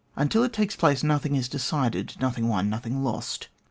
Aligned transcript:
Until 0.15 0.41
it 0.41 0.51
takes 0.51 0.75
place 0.75 1.03
nothing 1.03 1.35
is 1.35 1.47
decided, 1.47 2.15
nothing 2.19 2.47
won, 2.49 2.71
nothing 2.71 3.03
lost. 3.03 3.49